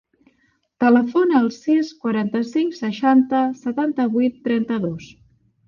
[0.83, 5.15] Telefona al sis, quaranta-cinc, seixanta, setanta-vuit, trenta-dos.